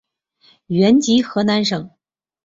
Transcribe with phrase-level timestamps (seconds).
[0.65, 1.91] 原籍河南省。